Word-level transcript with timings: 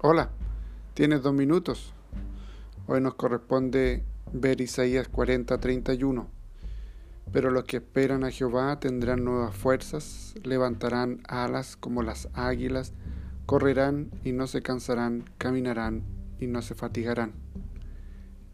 Hola, 0.00 0.30
tienes 0.94 1.24
dos 1.24 1.34
minutos. 1.34 1.92
Hoy 2.86 3.00
nos 3.00 3.14
corresponde 3.14 4.04
ver 4.32 4.60
Isaías 4.60 5.10
40:31. 5.10 6.28
Pero 7.32 7.50
los 7.50 7.64
que 7.64 7.78
esperan 7.78 8.22
a 8.22 8.30
Jehová 8.30 8.78
tendrán 8.78 9.24
nuevas 9.24 9.56
fuerzas, 9.56 10.36
levantarán 10.44 11.18
alas 11.26 11.76
como 11.76 12.04
las 12.04 12.28
águilas, 12.34 12.92
correrán 13.44 14.12
y 14.22 14.30
no 14.30 14.46
se 14.46 14.62
cansarán, 14.62 15.24
caminarán 15.36 16.04
y 16.38 16.46
no 16.46 16.62
se 16.62 16.76
fatigarán. 16.76 17.32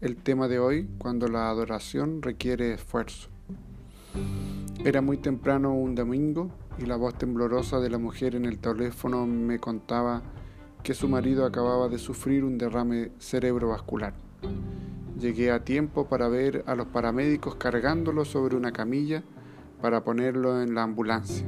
El 0.00 0.14
tema 0.18 0.46
de 0.46 0.60
hoy, 0.60 0.88
cuando 0.98 1.26
la 1.26 1.50
adoración 1.50 2.22
requiere 2.22 2.72
esfuerzo. 2.72 3.30
Era 4.84 5.02
muy 5.02 5.16
temprano 5.16 5.74
un 5.74 5.96
domingo 5.96 6.52
y 6.78 6.86
la 6.86 6.94
voz 6.94 7.18
temblorosa 7.18 7.80
de 7.80 7.90
la 7.90 7.98
mujer 7.98 8.36
en 8.36 8.44
el 8.44 8.60
teléfono 8.60 9.26
me 9.26 9.58
contaba 9.58 10.22
que 10.82 10.94
su 10.94 11.08
marido 11.08 11.44
acababa 11.44 11.88
de 11.88 11.98
sufrir 11.98 12.44
un 12.44 12.58
derrame 12.58 13.12
cerebrovascular. 13.18 14.14
Llegué 15.18 15.52
a 15.52 15.64
tiempo 15.64 16.08
para 16.08 16.28
ver 16.28 16.64
a 16.66 16.74
los 16.74 16.88
paramédicos 16.88 17.54
cargándolo 17.54 18.24
sobre 18.24 18.56
una 18.56 18.72
camilla 18.72 19.22
para 19.80 20.02
ponerlo 20.02 20.60
en 20.60 20.74
la 20.74 20.82
ambulancia. 20.82 21.46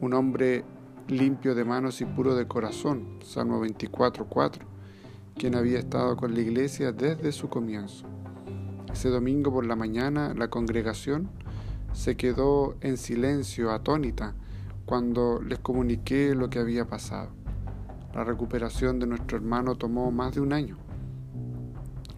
Un 0.00 0.14
hombre 0.14 0.64
limpio 1.08 1.54
de 1.54 1.64
manos 1.64 2.00
y 2.00 2.04
puro 2.04 2.34
de 2.34 2.46
corazón, 2.46 3.18
Salmo 3.22 3.64
24.4, 3.64 4.60
quien 5.36 5.56
había 5.56 5.80
estado 5.80 6.16
con 6.16 6.34
la 6.34 6.40
iglesia 6.40 6.92
desde 6.92 7.32
su 7.32 7.48
comienzo. 7.48 8.06
Ese 8.92 9.08
domingo 9.08 9.52
por 9.52 9.66
la 9.66 9.74
mañana 9.74 10.34
la 10.34 10.48
congregación 10.48 11.28
se 11.92 12.16
quedó 12.16 12.76
en 12.80 12.96
silencio, 12.96 13.72
atónita, 13.72 14.34
cuando 14.86 15.40
les 15.42 15.58
comuniqué 15.58 16.34
lo 16.34 16.50
que 16.50 16.60
había 16.60 16.86
pasado. 16.86 17.43
La 18.14 18.22
recuperación 18.22 19.00
de 19.00 19.08
nuestro 19.08 19.36
hermano 19.36 19.74
tomó 19.74 20.12
más 20.12 20.34
de 20.34 20.40
un 20.40 20.52
año. 20.52 20.76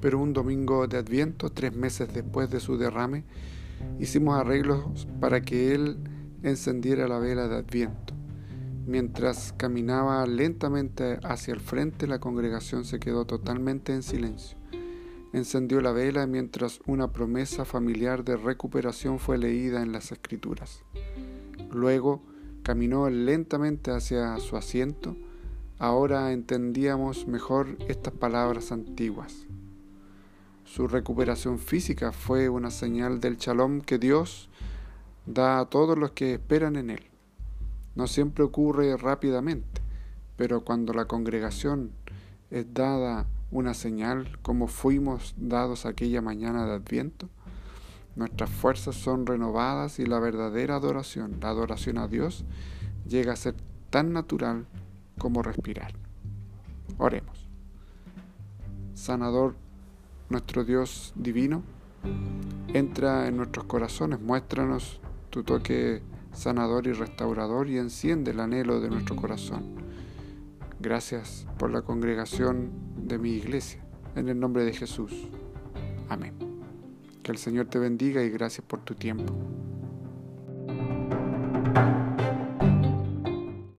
Pero 0.00 0.20
un 0.20 0.32
domingo 0.32 0.86
de 0.86 0.98
Adviento, 0.98 1.50
tres 1.50 1.74
meses 1.74 2.14
después 2.14 2.48
de 2.48 2.60
su 2.60 2.78
derrame, 2.78 3.24
hicimos 3.98 4.38
arreglos 4.38 5.08
para 5.20 5.40
que 5.40 5.74
él 5.74 5.98
encendiera 6.44 7.08
la 7.08 7.18
vela 7.18 7.48
de 7.48 7.56
Adviento. 7.56 8.14
Mientras 8.86 9.52
caminaba 9.56 10.24
lentamente 10.26 11.18
hacia 11.24 11.54
el 11.54 11.60
frente, 11.60 12.06
la 12.06 12.20
congregación 12.20 12.84
se 12.84 13.00
quedó 13.00 13.24
totalmente 13.24 13.92
en 13.92 14.02
silencio. 14.02 14.56
Encendió 15.32 15.80
la 15.80 15.92
vela 15.92 16.26
mientras 16.26 16.80
una 16.86 17.12
promesa 17.12 17.64
familiar 17.64 18.24
de 18.24 18.36
recuperación 18.36 19.18
fue 19.18 19.38
leída 19.38 19.82
en 19.82 19.92
las 19.92 20.12
escrituras. 20.12 20.82
Luego 21.72 22.22
caminó 22.62 23.08
lentamente 23.10 23.90
hacia 23.90 24.36
su 24.38 24.56
asiento, 24.56 25.16
Ahora 25.80 26.30
entendíamos 26.32 27.26
mejor 27.26 27.78
estas 27.88 28.12
palabras 28.12 28.70
antiguas. 28.70 29.46
Su 30.66 30.86
recuperación 30.86 31.58
física 31.58 32.12
fue 32.12 32.50
una 32.50 32.70
señal 32.70 33.18
del 33.18 33.38
shalom 33.38 33.80
que 33.80 33.98
Dios 33.98 34.50
da 35.24 35.58
a 35.58 35.70
todos 35.70 35.96
los 35.96 36.10
que 36.10 36.34
esperan 36.34 36.76
en 36.76 36.90
Él. 36.90 37.04
No 37.94 38.08
siempre 38.08 38.44
ocurre 38.44 38.94
rápidamente, 38.98 39.80
pero 40.36 40.66
cuando 40.66 40.92
la 40.92 41.06
congregación 41.06 41.92
es 42.50 42.66
dada 42.74 43.26
una 43.50 43.72
señal, 43.72 44.38
como 44.42 44.66
fuimos 44.66 45.34
dados 45.38 45.86
aquella 45.86 46.20
mañana 46.20 46.66
de 46.66 46.74
Adviento, 46.74 47.30
nuestras 48.16 48.50
fuerzas 48.50 48.96
son 48.96 49.24
renovadas 49.24 49.98
y 49.98 50.04
la 50.04 50.20
verdadera 50.20 50.76
adoración, 50.76 51.38
la 51.40 51.48
adoración 51.48 51.96
a 51.96 52.06
Dios, 52.06 52.44
llega 53.08 53.32
a 53.32 53.36
ser 53.36 53.54
tan 53.88 54.12
natural 54.12 54.66
como 55.20 55.42
respirar. 55.42 55.92
Oremos. 56.98 57.46
Sanador, 58.94 59.54
nuestro 60.30 60.64
Dios 60.64 61.12
divino, 61.14 61.62
entra 62.72 63.28
en 63.28 63.36
nuestros 63.36 63.66
corazones, 63.66 64.20
muéstranos 64.20 65.00
tu 65.28 65.44
toque 65.44 66.02
sanador 66.32 66.86
y 66.86 66.92
restaurador 66.92 67.68
y 67.68 67.78
enciende 67.78 68.30
el 68.30 68.40
anhelo 68.40 68.80
de 68.80 68.88
nuestro 68.88 69.14
corazón. 69.14 69.62
Gracias 70.80 71.46
por 71.58 71.70
la 71.70 71.82
congregación 71.82 72.70
de 72.96 73.18
mi 73.18 73.32
iglesia. 73.32 73.84
En 74.16 74.28
el 74.28 74.40
nombre 74.40 74.64
de 74.64 74.72
Jesús. 74.72 75.28
Amén. 76.08 76.34
Que 77.22 77.30
el 77.30 77.38
Señor 77.38 77.66
te 77.66 77.78
bendiga 77.78 78.22
y 78.22 78.30
gracias 78.30 78.66
por 78.66 78.80
tu 78.80 78.94
tiempo. 78.94 79.32